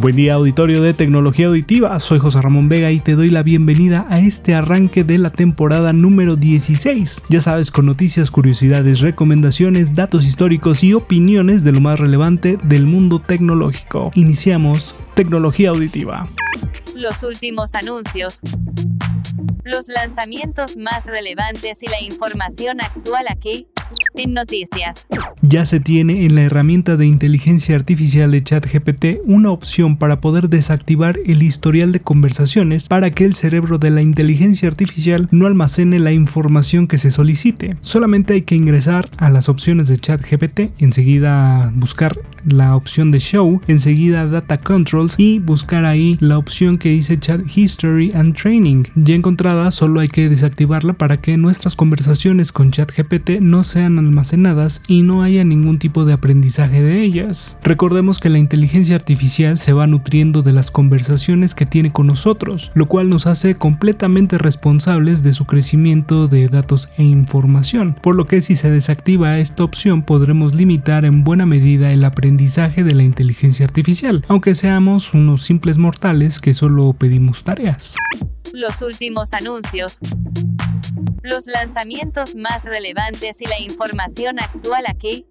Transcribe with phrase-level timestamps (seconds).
[0.00, 4.06] Buen día auditorio de tecnología auditiva, soy José Ramón Vega y te doy la bienvenida
[4.08, 7.24] a este arranque de la temporada número 16.
[7.28, 12.86] Ya sabes, con noticias, curiosidades, recomendaciones, datos históricos y opiniones de lo más relevante del
[12.86, 14.10] mundo tecnológico.
[14.14, 16.26] Iniciamos tecnología auditiva.
[16.96, 18.40] Los últimos anuncios.
[19.62, 23.68] Los lanzamientos más relevantes y la información actual aquí
[24.14, 25.06] en noticias.
[25.42, 30.48] Ya se tiene en la herramienta de inteligencia artificial de ChatGPT una opción para poder
[30.48, 35.98] desactivar el historial de conversaciones para que el cerebro de la inteligencia artificial no almacene
[35.98, 37.76] la información que se solicite.
[37.80, 43.60] Solamente hay que ingresar a las opciones de ChatGPT, enseguida buscar la opción de Show,
[43.68, 48.84] enseguida Data Controls y buscar ahí la opción que dice Chat History and Training.
[48.94, 54.82] Ya encontrada, solo hay que desactivarla para que nuestras conversaciones con ChatGPT no sean almacenadas
[54.88, 57.58] y no haya ningún tipo de aprendizaje de ellas.
[57.62, 62.72] Recordemos que la inteligencia artificial se va nutriendo de las conversaciones que tiene con nosotros,
[62.74, 68.26] lo cual nos hace completamente responsables de su crecimiento de datos e información, por lo
[68.26, 73.02] que si se desactiva esta opción podremos limitar en buena medida el aprendizaje de la
[73.02, 77.96] inteligencia artificial, aunque seamos unos simples mortales que solo pedimos tareas.
[78.52, 79.98] Los últimos anuncios
[81.24, 85.26] los lanzamientos más relevantes y la información actual aquí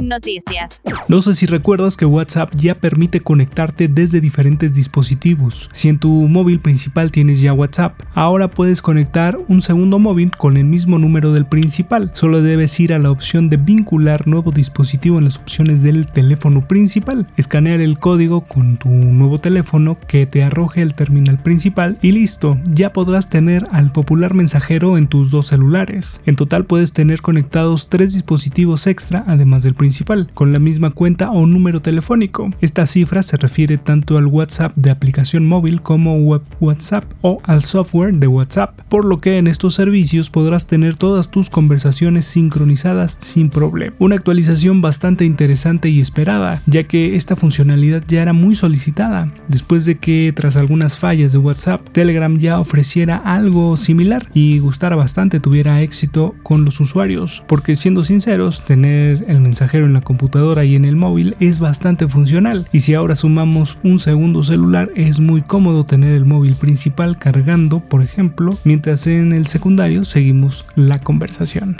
[0.00, 0.80] noticias.
[1.08, 5.68] No sé si recuerdas que WhatsApp ya permite conectarte desde diferentes dispositivos.
[5.72, 10.56] Si en tu móvil principal tienes ya WhatsApp, ahora puedes conectar un segundo móvil con
[10.56, 12.12] el mismo número del principal.
[12.14, 16.68] Solo debes ir a la opción de vincular nuevo dispositivo en las opciones del teléfono
[16.68, 22.12] principal, escanear el código con tu nuevo teléfono que te arroje el terminal principal y
[22.12, 26.20] listo, ya podrás tener al popular mensajero en tus dos celulares.
[26.26, 31.30] En total puedes tener conectados tres dispositivos extra además del principal, con la misma cuenta
[31.30, 32.50] o número telefónico.
[32.60, 37.62] Esta cifra se refiere tanto al WhatsApp de aplicación móvil como web WhatsApp o al
[37.62, 43.16] software de WhatsApp, por lo que en estos servicios podrás tener todas tus conversaciones sincronizadas
[43.20, 43.96] sin problema.
[43.98, 49.86] Una actualización bastante interesante y esperada, ya que esta funcionalidad ya era muy solicitada, después
[49.86, 55.40] de que tras algunas fallas de WhatsApp, Telegram ya ofreciera algo similar y gustara bastante,
[55.40, 60.74] tuviera éxito con los usuarios, porque siendo sinceros, tener el mensaje en la computadora y
[60.76, 65.42] en el móvil es bastante funcional y si ahora sumamos un segundo celular es muy
[65.42, 71.76] cómodo tener el móvil principal cargando por ejemplo mientras en el secundario seguimos la conversación.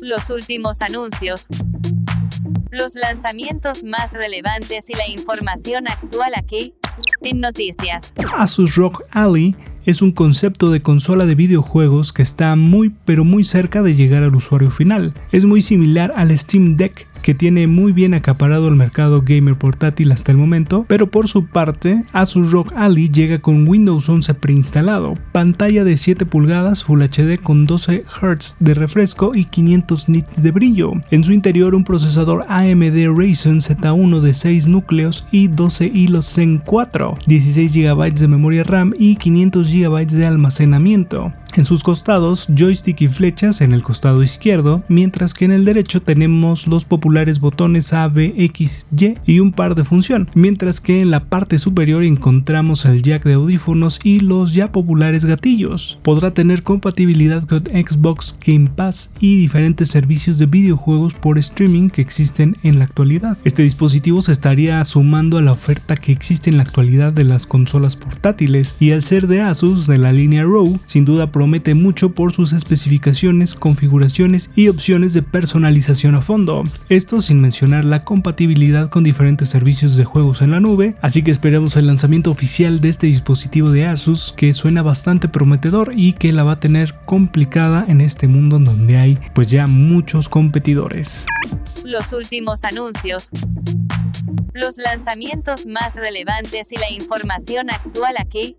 [0.00, 1.46] Los últimos anuncios
[2.70, 6.74] los lanzamientos más relevantes y la información actual aquí
[7.22, 8.12] en noticias.
[8.36, 13.44] Asus Rock Ally es un concepto de consola de videojuegos que está muy pero muy
[13.44, 15.14] cerca de llegar al usuario final.
[15.32, 20.12] Es muy similar al Steam Deck que tiene muy bien acaparado el mercado gamer portátil
[20.12, 25.14] hasta el momento, pero por su parte, Asus ROG Ally llega con Windows 11 preinstalado,
[25.32, 30.52] pantalla de 7 pulgadas Full HD con 12 Hz de refresco y 500 nits de
[30.52, 30.92] brillo.
[31.10, 36.58] En su interior un procesador AMD Ryzen Z1 de 6 núcleos y 12 hilos Zen
[36.58, 41.32] 4, 16 GB de memoria RAM y 500 GB de almacenamiento.
[41.56, 46.02] En sus costados, joystick y flechas en el costado izquierdo, mientras que en el derecho
[46.02, 51.00] tenemos los populares botones A, B, X, Y y un par de función, mientras que
[51.00, 55.98] en la parte superior encontramos el jack de audífonos y los ya populares gatillos.
[56.02, 62.02] Podrá tener compatibilidad con Xbox Game Pass y diferentes servicios de videojuegos por streaming que
[62.02, 63.38] existen en la actualidad.
[63.44, 67.46] Este dispositivo se estaría sumando a la oferta que existe en la actualidad de las
[67.46, 72.10] consolas portátiles y al ser de Asus de la línea Row, sin duda promete mucho
[72.10, 76.64] por sus especificaciones, configuraciones y opciones de personalización a fondo.
[76.88, 81.30] Esto sin mencionar la compatibilidad con diferentes servicios de juegos en la nube, así que
[81.30, 86.32] esperemos el lanzamiento oficial de este dispositivo de Asus que suena bastante prometedor y que
[86.32, 91.26] la va a tener complicada en este mundo donde hay pues ya muchos competidores.
[91.84, 93.30] Los últimos anuncios
[94.52, 98.56] los lanzamientos más relevantes y la información actual aquí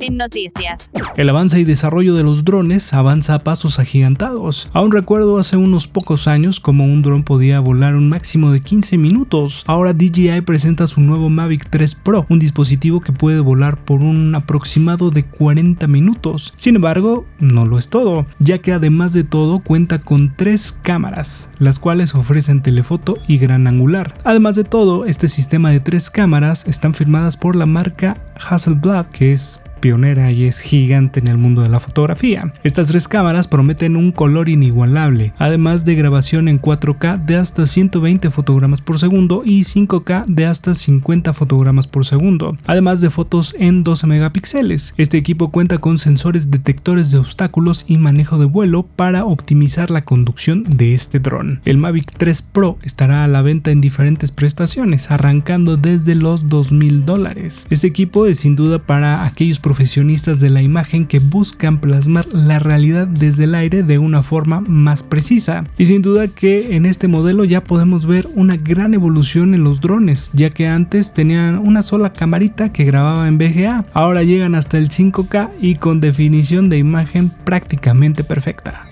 [0.00, 0.88] En noticias.
[1.16, 4.70] El avance y desarrollo de los drones avanza a pasos agigantados.
[4.72, 8.96] Aún recuerdo hace unos pocos años como un dron podía volar un máximo de 15
[8.96, 9.62] minutos.
[9.66, 14.34] Ahora DJI presenta su nuevo Mavic 3 Pro, un dispositivo que puede volar por un
[14.34, 16.54] aproximado de 40 minutos.
[16.56, 21.50] Sin embargo, no lo es todo, ya que además de todo cuenta con tres cámaras,
[21.58, 24.14] las cuales ofrecen telefoto y gran angular.
[24.24, 28.16] Además de todo, este sistema de tres cámaras están firmadas por la marca
[28.48, 32.52] Hasselblad, que es pionera y es gigante en el mundo de la fotografía.
[32.62, 38.30] Estas tres cámaras prometen un color inigualable, además de grabación en 4K de hasta 120
[38.30, 43.82] fotogramas por segundo y 5K de hasta 50 fotogramas por segundo, además de fotos en
[43.82, 44.94] 12 megapíxeles.
[44.96, 50.04] Este equipo cuenta con sensores detectores de obstáculos y manejo de vuelo para optimizar la
[50.04, 51.60] conducción de este dron.
[51.64, 57.04] El Mavic 3 Pro estará a la venta en diferentes prestaciones, arrancando desde los 2000
[57.04, 57.66] dólares.
[57.70, 62.58] Este equipo es sin duda para aquellos profesionistas de la imagen que buscan plasmar la
[62.58, 65.62] realidad desde el aire de una forma más precisa.
[65.78, 69.80] Y sin duda que en este modelo ya podemos ver una gran evolución en los
[69.80, 74.76] drones, ya que antes tenían una sola camarita que grababa en VGA, ahora llegan hasta
[74.76, 78.88] el 5K y con definición de imagen prácticamente perfecta.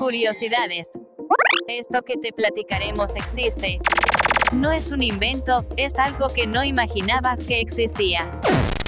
[0.00, 0.88] Curiosidades.
[1.68, 3.78] Esto que te platicaremos existe.
[4.52, 8.28] No es un invento, es algo que no imaginabas que existía.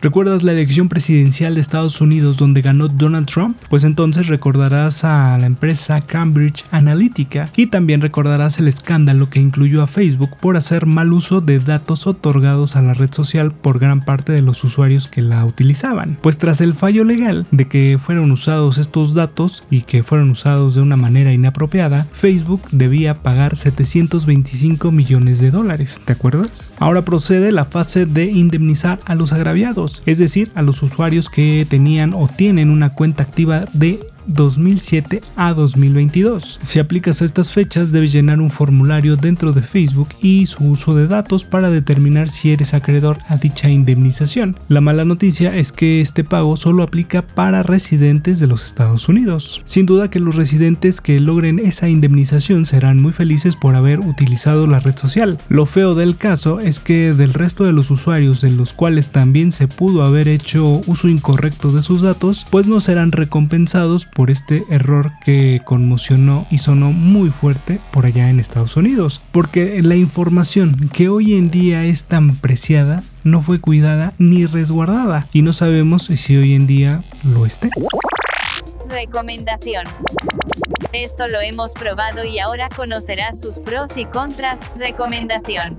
[0.02, 3.58] ¿Recuerdas la elección presidencial de Estados Unidos donde ganó Donald Trump?
[3.68, 9.82] Pues entonces recordarás a la empresa Cambridge Analytica y también recordarás el escándalo que incluyó
[9.82, 14.00] a Facebook por hacer mal uso de datos otorgados a la red social por gran
[14.00, 16.16] parte de los usuarios que la utilizaban.
[16.22, 20.74] Pues tras el fallo legal de que fueron usados estos datos y que fueron usados
[20.74, 26.72] de una manera inapropiada, Facebook debía pagar 725 millones de dólares, ¿te acuerdas?
[26.78, 31.66] Ahora procede la fase de indemnizar a los agraviados es decir, a los usuarios que
[31.68, 36.60] tenían o tienen una cuenta activa de 2007 a 2022.
[36.62, 40.94] Si aplicas a estas fechas debes llenar un formulario dentro de Facebook y su uso
[40.94, 44.56] de datos para determinar si eres acreedor a dicha indemnización.
[44.68, 49.62] La mala noticia es que este pago solo aplica para residentes de los Estados Unidos.
[49.64, 54.66] Sin duda que los residentes que logren esa indemnización serán muy felices por haber utilizado
[54.66, 55.38] la red social.
[55.48, 59.52] Lo feo del caso es que del resto de los usuarios de los cuales también
[59.52, 64.64] se pudo haber hecho uso incorrecto de sus datos, pues no serán recompensados por este
[64.70, 69.20] error que conmocionó y sonó muy fuerte por allá en Estados Unidos.
[69.32, 75.26] Porque la información que hoy en día es tan preciada no fue cuidada ni resguardada
[75.32, 77.70] y no sabemos si hoy en día lo esté.
[78.88, 79.84] Recomendación.
[80.92, 84.58] Esto lo hemos probado y ahora conocerás sus pros y contras.
[84.76, 85.78] Recomendación.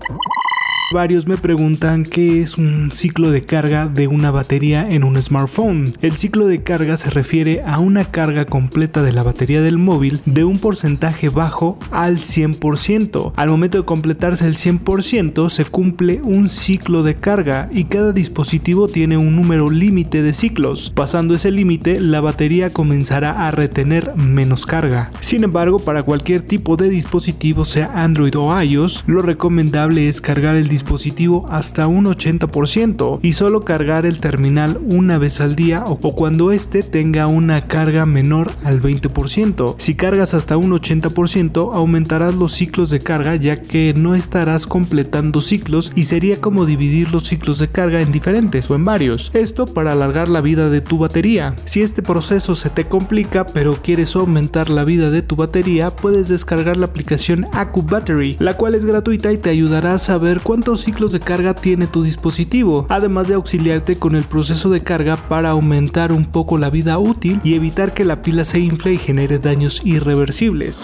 [0.91, 5.93] Varios me preguntan qué es un ciclo de carga de una batería en un smartphone.
[6.01, 10.19] El ciclo de carga se refiere a una carga completa de la batería del móvil
[10.25, 13.31] de un porcentaje bajo al 100%.
[13.37, 18.89] Al momento de completarse el 100% se cumple un ciclo de carga y cada dispositivo
[18.89, 20.91] tiene un número límite de ciclos.
[20.93, 25.13] Pasando ese límite, la batería comenzará a retener menos carga.
[25.21, 30.57] Sin embargo, para cualquier tipo de dispositivo, sea Android o iOS, lo recomendable es cargar
[30.57, 35.83] el dispositivo dispositivo hasta un 80% y solo cargar el terminal una vez al día
[35.85, 39.75] o cuando éste tenga una carga menor al 20%.
[39.77, 45.39] Si cargas hasta un 80% aumentarás los ciclos de carga ya que no estarás completando
[45.39, 49.29] ciclos y sería como dividir los ciclos de carga en diferentes o en varios.
[49.35, 51.53] Esto para alargar la vida de tu batería.
[51.65, 56.27] Si este proceso se te complica pero quieres aumentar la vida de tu batería puedes
[56.27, 60.70] descargar la aplicación Acu Battery la cual es gratuita y te ayudará a saber cuánto
[60.79, 65.51] ciclos de carga tiene tu dispositivo, además de auxiliarte con el proceso de carga para
[65.51, 69.39] aumentar un poco la vida útil y evitar que la pila se infle y genere
[69.39, 70.79] daños irreversibles.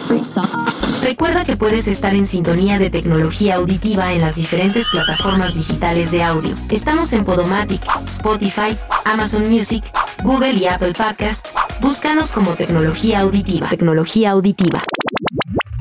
[1.01, 6.23] Recuerda que puedes estar en sintonía de tecnología auditiva en las diferentes plataformas digitales de
[6.23, 6.55] audio.
[6.69, 9.83] Estamos en Podomatic, Spotify, Amazon Music,
[10.23, 11.47] Google y Apple Podcast.
[11.81, 13.69] Búscanos como tecnología auditiva.
[13.69, 14.81] Tecnología auditiva.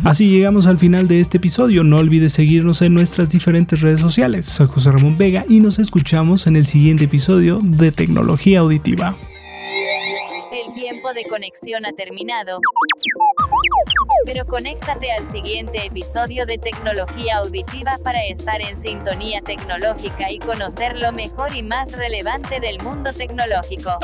[0.06, 1.82] Así llegamos al final de este episodio.
[1.82, 4.46] No olvides seguirnos en nuestras diferentes redes sociales.
[4.46, 9.16] Soy José Ramón Vega y nos escuchamos en el siguiente episodio de Tecnología Auditiva.
[10.52, 12.60] El tiempo de conexión ha terminado.
[14.26, 20.96] Pero conéctate al siguiente episodio de Tecnología Auditiva para estar en sintonía tecnológica y conocer
[20.96, 23.98] lo mejor y más relevante del mundo tecnológico.